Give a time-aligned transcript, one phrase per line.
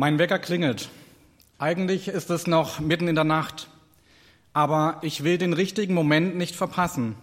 [0.00, 0.88] Mein Wecker klingelt.
[1.58, 3.68] Eigentlich ist es noch mitten in der Nacht,
[4.54, 7.16] aber ich will den richtigen Moment nicht verpassen.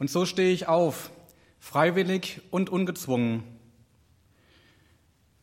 [0.00, 1.12] Und so stehe ich auf,
[1.60, 3.44] freiwillig und ungezwungen.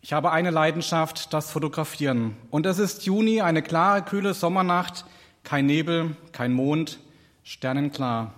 [0.02, 2.36] Ich habe eine Leidenschaft, das Fotografieren.
[2.50, 5.06] Und es ist Juni, eine klare, kühle Sommernacht,
[5.46, 7.00] kein Nebel, kein Mond,
[7.44, 8.34] sternenklar.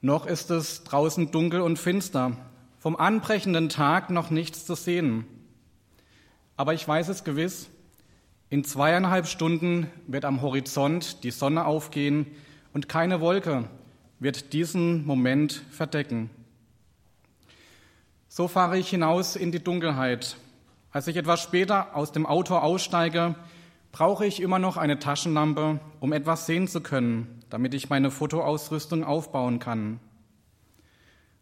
[0.00, 2.36] Noch ist es draußen dunkel und finster,
[2.80, 5.37] vom anbrechenden Tag noch nichts zu sehen.
[6.58, 7.70] Aber ich weiß es gewiss,
[8.50, 12.26] in zweieinhalb Stunden wird am Horizont die Sonne aufgehen
[12.74, 13.70] und keine Wolke
[14.18, 16.30] wird diesen Moment verdecken.
[18.28, 20.36] So fahre ich hinaus in die Dunkelheit.
[20.90, 23.36] Als ich etwas später aus dem Auto aussteige,
[23.92, 29.04] brauche ich immer noch eine Taschenlampe, um etwas sehen zu können, damit ich meine Fotoausrüstung
[29.04, 30.00] aufbauen kann.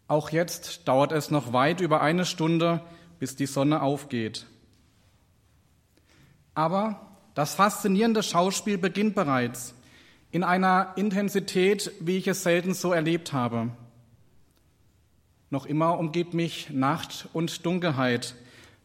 [0.07, 2.81] Auch jetzt dauert es noch weit über eine Stunde,
[3.17, 4.45] bis die Sonne aufgeht.
[6.57, 6.99] Aber
[7.35, 9.75] das faszinierende Schauspiel beginnt bereits
[10.31, 13.69] in einer Intensität, wie ich es selten so erlebt habe.
[15.51, 18.33] Noch immer umgibt mich Nacht und Dunkelheit,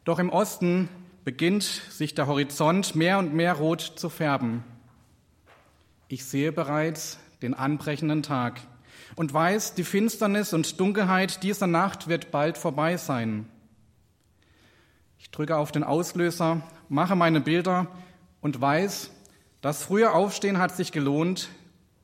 [0.05, 0.91] doch im Osten
[1.25, 4.63] beginnt sich der Horizont mehr und mehr rot zu färben.
[6.09, 8.61] Ich sehe bereits den anbrechenden Tag
[9.17, 13.49] und weiß, die Finsternis und Dunkelheit dieser Nacht wird bald vorbei sein.
[15.33, 17.87] Drücke auf den Auslöser, mache meine Bilder
[18.43, 19.11] und weiß,
[19.63, 21.49] das frühe Aufstehen hat sich gelohnt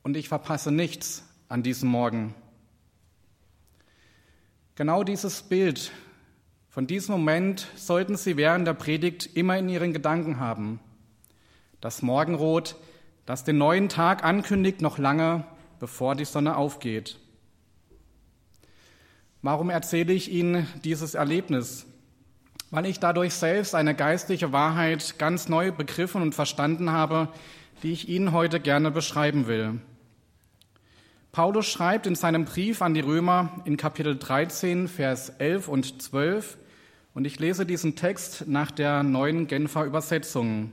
[0.03, 2.35] und ich verpasse nichts an diesem Morgen.
[4.77, 5.93] Genau dieses Bild
[6.70, 10.81] von diesem Moment sollten Sie während der Predigt immer in Ihren Gedanken haben.
[11.83, 12.77] Das Morgenrot,
[13.27, 15.45] das den neuen Tag ankündigt, noch lange
[15.81, 17.19] bevor die Sonne aufgeht.
[19.42, 21.85] Warum erzähle ich Ihnen dieses Erlebnis?
[22.70, 27.28] Weil ich dadurch selbst eine geistliche Wahrheit ganz neu begriffen und verstanden habe,
[27.83, 29.80] die ich Ihnen heute gerne beschreiben will.
[31.33, 36.58] Paulus schreibt in seinem Brief an die Römer in Kapitel 13, Vers 11 und 12,
[37.14, 40.73] und ich lese diesen Text nach der neuen Genfer Übersetzung.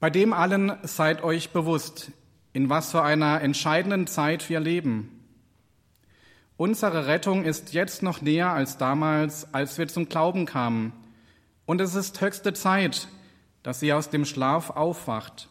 [0.00, 2.10] Bei dem allen seid euch bewusst,
[2.52, 5.21] in was für einer entscheidenden Zeit wir leben.
[6.62, 10.92] Unsere Rettung ist jetzt noch näher als damals, als wir zum Glauben kamen.
[11.66, 13.08] Und es ist höchste Zeit,
[13.64, 15.48] dass sie aus dem Schlaf aufwacht.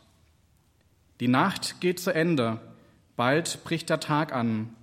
[1.19, 2.61] Die Nacht geht zu Ende,
[3.17, 4.73] bald bricht der Tag an.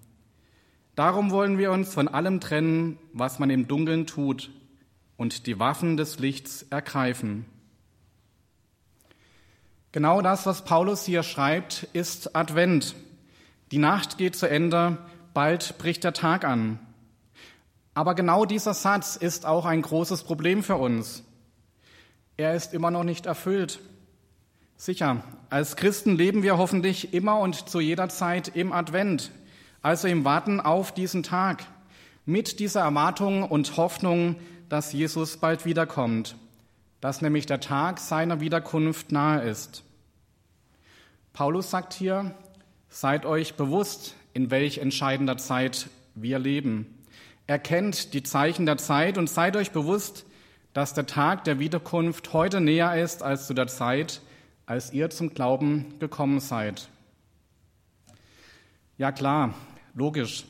[0.97, 4.50] Darum wollen wir uns von allem trennen, was man im Dunkeln tut,
[5.17, 7.47] und die Waffen des Lichts ergreifen.
[9.93, 12.97] Genau das, was Paulus hier schreibt, ist Advent.
[13.71, 14.99] Die Nacht geht zu Ende,
[15.38, 16.81] bald bricht der Tag an.
[17.94, 21.22] Aber genau dieser Satz ist auch ein großes Problem für uns.
[22.37, 23.78] Er ist immer noch nicht erfüllt.
[24.76, 29.31] Sicher, als Christen leben wir hoffentlich immer und zu jeder Zeit im Advent,
[29.81, 31.65] also im Warten auf diesen Tag,
[32.26, 34.34] mit dieser Erwartung und Hoffnung,
[34.69, 36.34] dass Jesus bald wiederkommt
[37.00, 39.84] dass nämlich der Tag seiner Wiederkunft nahe ist.
[41.32, 42.34] Paulus sagt hier,
[42.88, 46.87] seid euch bewusst, in welch entscheidender Zeit wir leben.
[47.49, 50.26] Erkennt die Zeichen der Zeit und seid euch bewusst,
[50.72, 54.21] dass der Tag der Wiederkunft heute näher ist als zu der Zeit,
[54.65, 56.88] als ihr zum Glauben gekommen seid.
[58.97, 59.54] Ja klar,
[59.94, 60.44] logisch.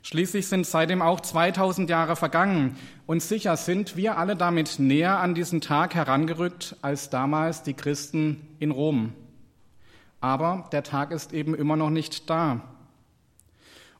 [0.00, 5.34] Schließlich sind seitdem auch 2000 Jahre vergangen und sicher sind wir alle damit näher an
[5.34, 9.12] diesen Tag herangerückt als damals die Christen in Rom.
[10.22, 12.62] Aber der Tag ist eben immer noch nicht da.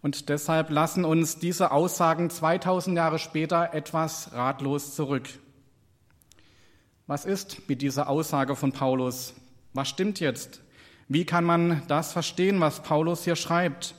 [0.04, 5.30] Und deshalb lassen uns diese Aussagen 2000 Jahre später etwas ratlos zurück.
[7.06, 9.32] Was ist mit dieser Aussage von Paulus?
[9.72, 10.60] Was stimmt jetzt?
[11.08, 13.94] Wie kann man das verstehen, was Paulus hier schreibt?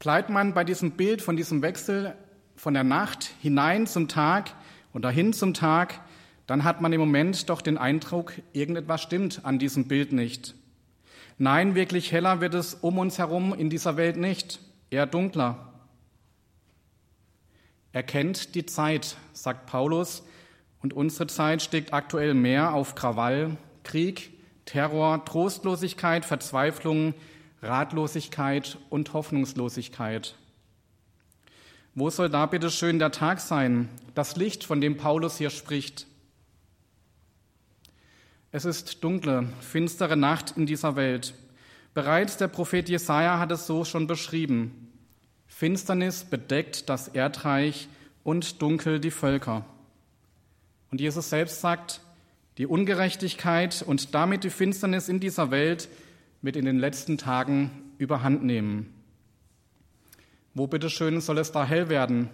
[0.00, 2.16] Bleibt man bei diesem Bild von diesem Wechsel
[2.56, 4.52] von der Nacht hinein zum Tag
[4.94, 6.00] oder hin zum Tag,
[6.48, 10.56] dann hat man im Moment doch den Eindruck, irgendetwas stimmt an diesem Bild nicht.
[11.42, 14.60] Nein, wirklich heller wird es um uns herum in dieser Welt nicht,
[14.90, 15.72] eher dunkler.
[17.92, 20.22] Erkennt die Zeit, sagt Paulus,
[20.82, 24.34] und unsere Zeit steckt aktuell mehr auf Krawall, Krieg,
[24.66, 27.14] Terror, Trostlosigkeit, Verzweiflung,
[27.62, 30.36] Ratlosigkeit und Hoffnungslosigkeit.
[31.94, 36.06] Wo soll da bitte schön der Tag sein, das Licht, von dem Paulus hier spricht?
[38.52, 41.34] Es ist dunkle, finstere Nacht in dieser Welt.
[41.94, 44.90] Bereits der Prophet Jesaja hat es so schon beschrieben.
[45.46, 47.86] Finsternis bedeckt das Erdreich
[48.24, 49.64] und dunkel die Völker.
[50.90, 52.00] Und Jesus selbst sagt,
[52.58, 55.88] die Ungerechtigkeit und damit die Finsternis in dieser Welt
[56.42, 58.92] wird in den letzten Tagen überhand nehmen.
[60.54, 62.28] Wo bitteschön soll es da hell werden?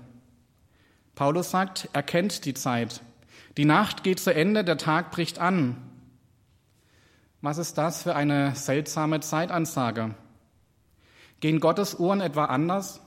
[1.15, 3.03] Paulus sagt, er kennt die Zeit.
[3.59, 5.77] Die Nacht geht zu Ende, der Tag bricht an.
[7.47, 10.17] Was ist das für eine seltsame Zeitansage?
[11.39, 13.01] Gehen Gottes Uhren etwa anders?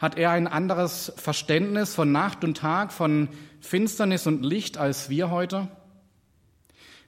[0.00, 3.28] Hat er ein anderes Verständnis von Nacht und Tag, von
[3.60, 5.68] Finsternis und Licht als wir heute?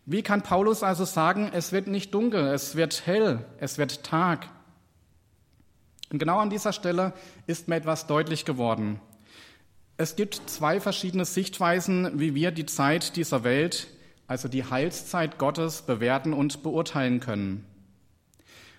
[0.06, 4.48] Wie kann Paulus also sagen, es wird nicht dunkel, es wird hell, es wird Tag?
[6.12, 7.14] Und genau an dieser Stelle
[7.48, 9.00] ist mir etwas deutlich geworden.
[9.96, 13.88] Es gibt zwei verschiedene Sichtweisen, wie wir die Zeit dieser Welt,
[14.26, 17.67] also die Heilszeit Gottes, bewerten und beurteilen können.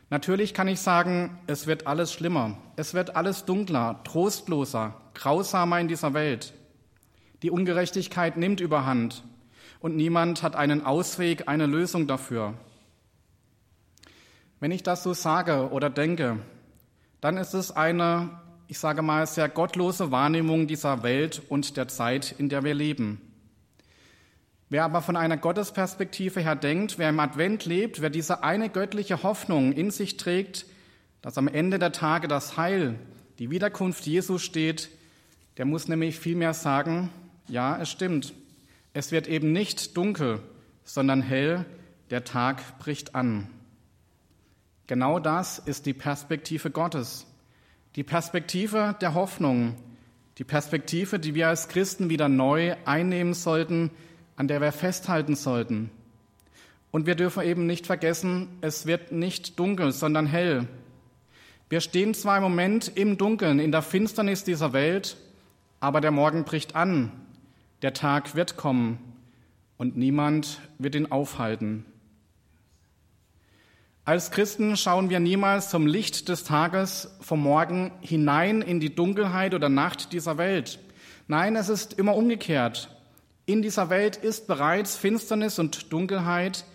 [0.10, 5.88] Natürlich kann ich sagen, es wird alles schlimmer, es wird alles dunkler, trostloser, grausamer in
[5.88, 6.54] dieser Welt.
[7.42, 9.24] Die Ungerechtigkeit nimmt überhand
[9.80, 12.54] und niemand hat einen Ausweg, eine Lösung dafür.
[14.60, 16.40] Wenn ich das so sage oder denke,
[17.20, 18.30] dann ist es eine,
[18.68, 23.25] ich sage mal, sehr gottlose Wahrnehmung dieser Welt und der Zeit, in der wir leben.
[24.70, 29.22] Wer aber von einer Gottesperspektive her denkt, wer im Advent lebt, wer diese eine göttliche
[29.22, 30.66] Hoffnung in sich trägt,
[31.22, 32.96] dass am Ende der Tage das Heil,
[33.38, 34.90] die Wiederkunft Jesu steht,
[35.58, 37.10] der muss nämlich vielmehr sagen,
[37.48, 38.34] ja, es stimmt.
[38.94, 40.42] Es wird eben nicht dunkel,
[40.84, 41.66] sondern hell,
[42.10, 43.48] der Tag bricht an.
[44.88, 47.26] Genau das ist die Perspektive Gottes,
[47.96, 49.76] die Perspektive der Hoffnung,
[50.38, 53.90] die Perspektive, die wir als Christen wieder neu einnehmen sollten,
[54.36, 55.90] an der wir festhalten sollten.
[56.92, 60.68] Und wir dürfen eben nicht vergessen, es wird nicht dunkel, sondern hell.
[61.70, 65.18] Wir stehen zwar im Moment im Dunkeln, in der Finsternis dieser Welt,
[65.80, 67.12] aber der Morgen bricht an,
[67.82, 69.00] der Tag wird kommen
[69.78, 71.86] und niemand wird ihn aufhalten.
[74.06, 79.56] Als Christen schauen wir niemals zum Licht des Tages vom Morgen hinein in die Dunkelheit
[79.56, 80.78] oder Nacht dieser Welt.
[81.28, 82.95] Nein, es ist immer umgekehrt.
[83.48, 86.66] In dieser Welt ist bereits Finsternis und Dunkelheit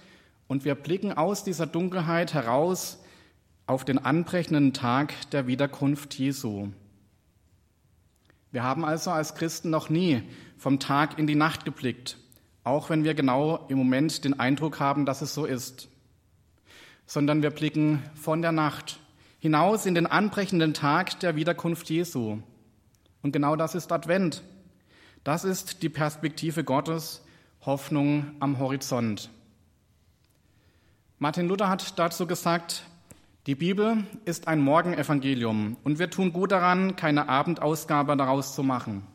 [0.47, 3.03] und wir blicken aus dieser Dunkelheit heraus
[3.67, 6.69] auf den anbrechenden Tag der Wiederkunft Jesu.
[8.53, 10.23] Wir haben also als Christen noch nie
[10.59, 12.19] vom Tag in die Nacht geblickt,
[12.63, 15.89] auch wenn wir genau im Moment den Eindruck haben, dass es so ist,
[17.05, 19.01] sondern wir blicken von der Nacht
[19.41, 22.39] hinaus in den anbrechenden Tag der Wiederkunft Jesu.
[23.23, 24.45] Und genau das ist Advent.
[25.23, 27.23] Das ist die Perspektive Gottes,
[27.67, 29.29] Hoffnung am Horizont.
[31.19, 32.85] Martin Luther hat dazu gesagt,
[33.47, 39.07] die Bibel ist ein Morgenevangelium und wir tun gut daran, keine Abendausgabe daraus zu machen.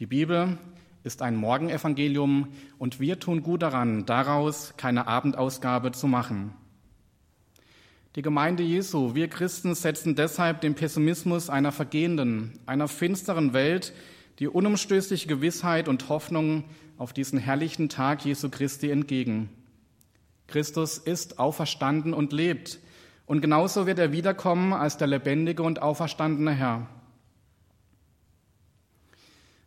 [0.00, 0.58] Die Bibel
[1.04, 2.48] ist ein Morgenevangelium
[2.78, 6.54] und wir tun gut daran, daraus keine Abendausgabe zu machen.
[8.16, 13.92] Die Gemeinde Jesu, wir Christen setzen deshalb dem Pessimismus einer vergehenden, einer finsteren Welt
[14.38, 16.64] die unumstößliche Gewissheit und Hoffnung
[16.96, 19.50] auf diesen herrlichen Tag Jesu Christi entgegen.
[20.46, 22.78] Christus ist auferstanden und lebt,
[23.26, 26.88] und genauso wird er wiederkommen als der lebendige und auferstandene Herr.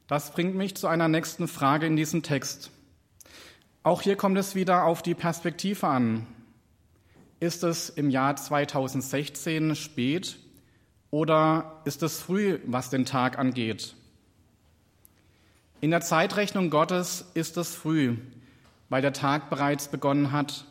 [0.07, 2.71] Das bringt mich zu einer nächsten Frage in diesem Text.
[3.83, 6.25] Auch hier kommt es wieder auf die Perspektive an.
[7.39, 10.39] Ist es im Jahr 2016 spät
[11.11, 13.95] oder ist es früh, was den Tag angeht?
[15.81, 18.15] In der Zeitrechnung Gottes ist es früh,
[18.89, 20.65] weil der Tag bereits begonnen hat,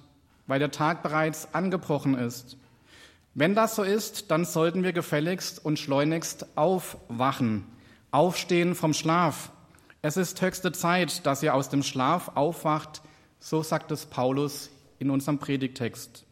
[0.47, 2.57] weil der Tag bereits angebrochen ist.
[3.35, 7.67] Wenn das so ist, dann sollten wir gefälligst und schleunigst aufwachen,
[8.13, 9.51] aufstehen vom Schlaf.
[10.01, 13.03] Es ist höchste Zeit, dass ihr aus dem Schlaf aufwacht,
[13.41, 16.25] so sagt es Paulus in unserem Predigtext.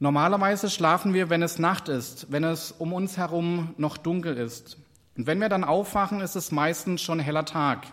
[0.00, 4.78] Normalerweise schlafen wir, wenn es Nacht ist, wenn es um uns herum noch dunkel ist.
[5.16, 7.86] Und wenn wir dann aufwachen, ist es meistens schon heller Tag,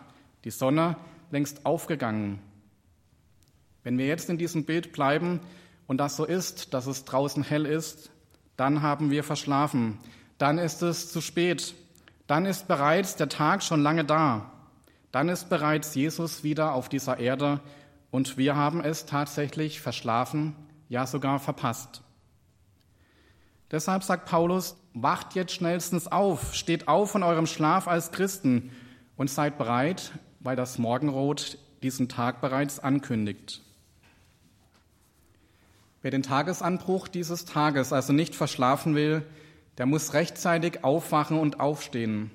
[0.44, 0.98] die Sonne
[1.32, 2.40] längst aufgegangen.
[3.84, 5.40] Wenn wir jetzt in diesem Bild bleiben
[5.88, 8.12] und das so ist, dass es draußen hell ist,
[8.56, 9.98] dann haben wir verschlafen,
[10.38, 11.74] dann ist es zu spät,
[12.28, 14.52] dann ist bereits der Tag schon lange da,
[15.12, 17.62] dann ist bereits Jesus wieder auf dieser Erde
[18.12, 20.56] und wir haben es tatsächlich verschlafen,
[20.88, 22.03] ja sogar verpasst.
[23.74, 28.70] Deshalb sagt Paulus, wacht jetzt schnellstens auf, steht auf von eurem Schlaf als Christen
[29.18, 30.12] und seid bereit,
[30.42, 33.64] weil das Morgenrot diesen Tag bereits ankündigt.
[36.04, 39.26] Wer den Tagesanbruch dieses Tages also nicht verschlafen will,
[39.80, 42.30] der muss rechtzeitig aufwachen und aufstehen.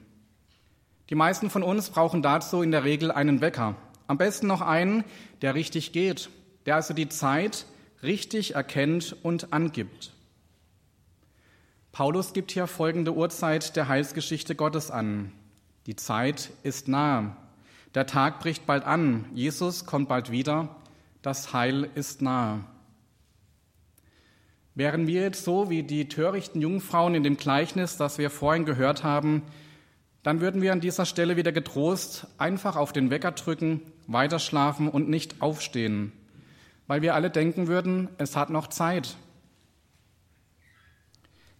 [1.08, 3.76] Die meisten von uns brauchen dazu in der Regel einen Wecker.
[4.08, 5.04] Am besten noch einen,
[5.40, 6.30] der richtig geht,
[6.66, 7.66] der also die Zeit
[8.02, 10.17] richtig erkennt und angibt.
[11.98, 15.32] Paulus gibt hier folgende Uhrzeit der Heilsgeschichte Gottes an.
[15.86, 17.34] Die Zeit ist nahe.
[17.96, 19.24] Der Tag bricht bald an.
[19.34, 20.76] Jesus kommt bald wieder.
[21.22, 22.60] Das Heil ist nahe.
[24.76, 29.02] Wären wir jetzt so wie die törichten Jungfrauen in dem Gleichnis, das wir vorhin gehört
[29.02, 29.42] haben,
[30.22, 35.08] dann würden wir an dieser Stelle wieder getrost einfach auf den Wecker drücken, weiterschlafen und
[35.08, 36.12] nicht aufstehen,
[36.86, 39.16] weil wir alle denken würden, es hat noch Zeit.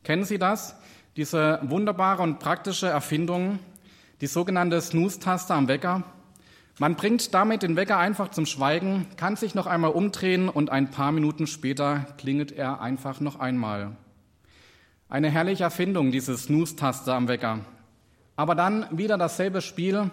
[0.08, 0.74] Kennen Sie das?
[1.18, 3.58] Diese wunderbare und praktische Erfindung,
[4.22, 6.02] die sogenannte Snooze-Taste am Wecker.
[6.78, 10.90] Man bringt damit den Wecker einfach zum Schweigen, kann sich noch einmal umdrehen und ein
[10.90, 13.98] paar Minuten später klingelt er einfach noch einmal.
[15.10, 17.58] Eine herrliche Erfindung, diese Snooze-Taste am Wecker.
[18.34, 20.10] Aber dann wieder dasselbe Spiel,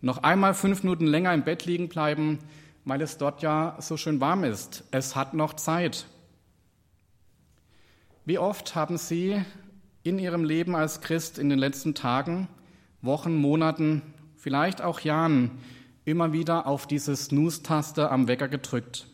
[0.00, 2.40] noch einmal fünf Minuten länger im Bett liegen bleiben,
[2.84, 4.82] weil es dort ja so schön warm ist.
[4.90, 6.06] Es hat noch Zeit.
[8.26, 9.40] Wie oft haben Sie
[10.02, 12.48] in Ihrem Leben als Christ in den letzten Tagen,
[13.00, 14.02] Wochen, Monaten,
[14.34, 15.52] vielleicht auch Jahren
[16.04, 19.06] immer wieder auf diese Snooze-Taste am Wecker gedrückt?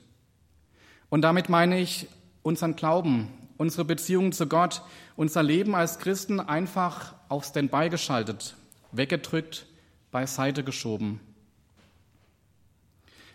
[1.11, 2.09] Und damit meine ich
[2.41, 3.29] unseren Glauben,
[3.59, 4.81] unsere Beziehung zu Gott,
[5.15, 8.57] unser Leben als Christen einfach auf Standby geschaltet,
[8.93, 9.67] weggedrückt,
[10.11, 11.21] beiseite geschoben.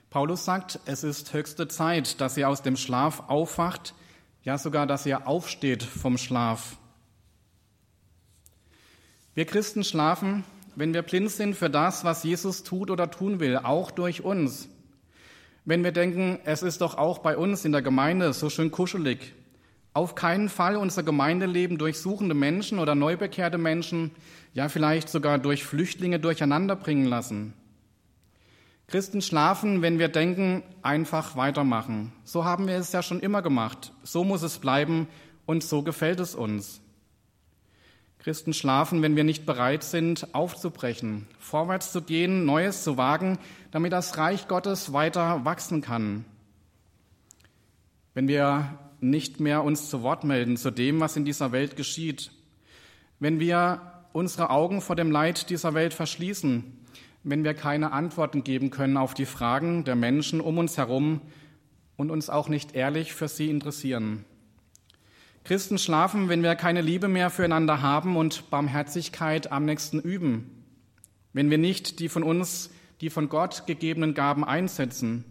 [0.10, 3.94] Paulus sagt, es ist höchste Zeit, dass ihr aus dem Schlaf aufwacht,
[4.48, 6.78] ja sogar, dass ihr aufsteht vom Schlaf.
[9.36, 10.46] Wir Christen schlafen,
[10.78, 14.70] wenn wir blind sind für das, was Jesus tut oder tun will, auch durch uns.
[15.66, 19.34] Wenn wir denken, es ist doch auch bei uns in der Gemeinde so schön kuschelig.
[19.94, 24.12] Auf keinen Fall unser Gemeindeleben durch suchende Menschen oder neubekehrte Menschen,
[24.54, 27.54] ja vielleicht sogar durch Flüchtlinge durcheinander bringen lassen.
[28.90, 32.14] Christen schlafen, wenn wir denken, einfach weitermachen.
[32.24, 33.92] So haben wir es ja schon immer gemacht.
[34.04, 35.10] So muss es bleiben
[35.46, 36.80] und so gefällt es uns.
[38.20, 43.40] Christen schlafen, wenn wir nicht bereit sind, aufzubrechen, vorwärts zu gehen, Neues zu wagen,
[43.72, 46.24] damit das Reich Gottes weiter wachsen kann.
[48.14, 52.32] Wenn wir nicht mehr uns zu Wort melden zu dem, was in dieser Welt geschieht.
[53.20, 53.82] Wenn wir
[54.14, 56.64] unsere Augen vor dem Leid dieser Welt verschließen,
[57.30, 61.20] wenn wir keine Antworten geben können auf die Fragen der Menschen um uns herum
[61.98, 64.24] und uns auch nicht ehrlich für sie interessieren.
[65.44, 70.64] Christen schlafen, wenn wir keine Liebe mehr füreinander haben und Barmherzigkeit am nächsten üben,
[71.34, 72.70] wenn wir nicht die von uns,
[73.02, 75.26] die von Gott gegebenen Gaben einsetzen,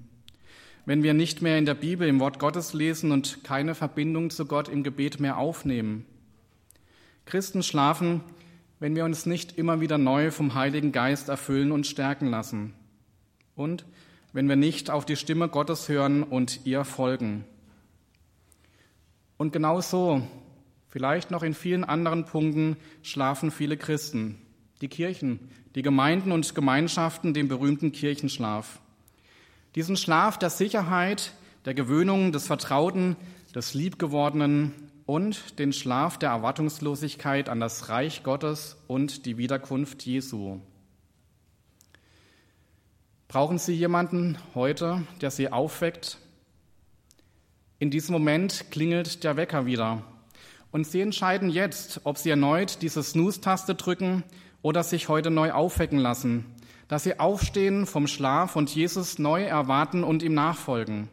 [0.84, 4.44] wenn wir nicht mehr in der Bibel im Wort Gottes lesen und keine Verbindung zu
[4.44, 6.04] Gott im Gebet mehr aufnehmen.
[7.24, 8.20] Christen schlafen,
[8.78, 12.74] wenn wir uns nicht immer wieder neu vom Heiligen Geist erfüllen und stärken lassen.
[13.54, 13.86] Und
[14.32, 17.44] wenn wir nicht auf die Stimme Gottes hören und ihr folgen.
[19.38, 20.22] Und genau so,
[20.88, 24.38] vielleicht noch in vielen anderen Punkten, schlafen viele Christen.
[24.82, 25.40] Die Kirchen,
[25.74, 28.80] die Gemeinden und Gemeinschaften, den berühmten Kirchenschlaf.
[29.74, 31.32] Diesen Schlaf der Sicherheit,
[31.64, 33.16] der Gewöhnung, des Vertrauten,
[33.54, 34.72] des Liebgewordenen
[35.06, 40.60] und den Schlaf der Erwartungslosigkeit an das Reich Gottes und die Wiederkunft Jesu.
[43.28, 46.18] Brauchen Sie jemanden heute, der Sie aufweckt?
[47.78, 50.02] In diesem Moment klingelt der Wecker wieder.
[50.72, 54.24] Und Sie entscheiden jetzt, ob Sie erneut diese Snooze-Taste drücken
[54.62, 56.46] oder sich heute neu aufwecken lassen,
[56.88, 61.08] dass Sie aufstehen vom Schlaf und Jesus neu erwarten und ihm nachfolgen.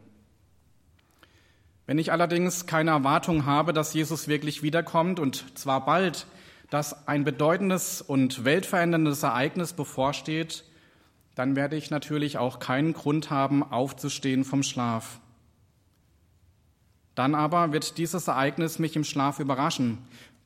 [1.86, 6.26] Wenn ich allerdings keine Erwartung habe, dass Jesus wirklich wiederkommt und zwar bald,
[6.70, 10.64] dass ein bedeutendes und weltveränderndes Ereignis bevorsteht,
[11.34, 15.20] dann werde ich natürlich auch keinen Grund haben, aufzustehen vom Schlaf.
[17.14, 19.98] Dann aber wird dieses Ereignis mich im Schlaf überraschen.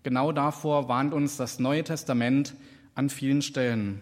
[0.02, 2.54] Genau davor warnt uns das Neue Testament
[2.94, 4.00] an vielen Stellen.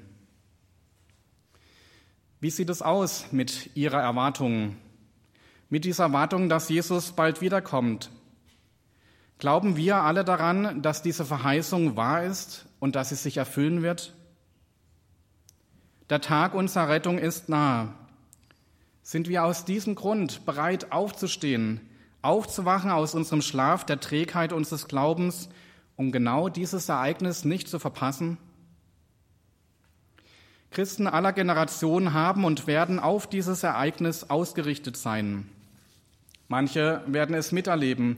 [2.41, 4.77] Wie sieht es aus mit Ihrer Erwartung?
[5.69, 8.11] Mit dieser Erwartung, dass Jesus bald wiederkommt.
[9.39, 14.15] Glauben wir alle daran, dass diese Verheißung wahr ist und dass sie sich erfüllen wird?
[16.09, 17.93] Der Tag unserer Rettung ist nahe.
[19.03, 21.81] Sind wir aus diesem Grund bereit aufzustehen,
[22.23, 25.49] aufzuwachen aus unserem Schlaf der Trägheit unseres Glaubens,
[25.97, 28.39] um genau dieses Ereignis nicht zu verpassen?
[30.71, 35.49] Christen aller Generationen haben und werden auf dieses Ereignis ausgerichtet sein.
[36.49, 38.17] Manche werden es miterleben,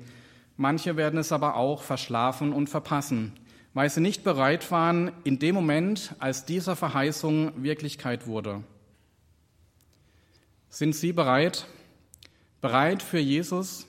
[0.56, 3.32] manche werden es aber auch verschlafen und verpassen,
[3.74, 8.62] weil sie nicht bereit waren in dem Moment, als diese Verheißung Wirklichkeit wurde.
[10.68, 11.66] Sind Sie bereit?
[12.60, 13.86] Bereit für Jesus?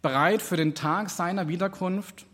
[0.00, 2.26] Bereit für den Tag seiner Wiederkunft?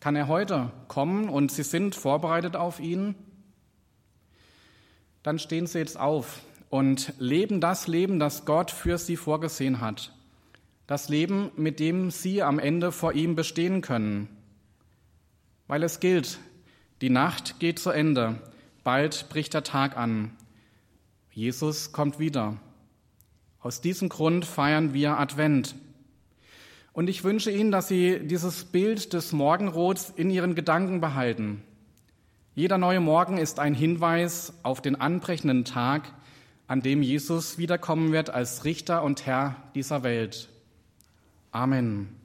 [0.00, 3.14] Kann er heute kommen und Sie sind vorbereitet auf ihn?
[5.22, 10.13] Dann stehen Sie jetzt auf und leben das Leben, das Gott für Sie vorgesehen hat.
[10.86, 14.28] Das Leben, mit dem Sie am Ende vor ihm bestehen können.
[15.66, 16.38] Weil es gilt,
[17.00, 18.38] die Nacht geht zu Ende,
[18.82, 20.30] bald bricht der Tag an.
[21.30, 22.58] Jesus kommt wieder.
[23.60, 25.74] Aus diesem Grund feiern wir Advent.
[26.92, 31.62] Und ich wünsche Ihnen, dass Sie dieses Bild des Morgenrots in Ihren Gedanken behalten.
[32.54, 36.12] Jeder neue Morgen ist ein Hinweis auf den anbrechenden Tag,
[36.68, 40.50] an dem Jesus wiederkommen wird als Richter und Herr dieser Welt.
[41.54, 42.23] Amen.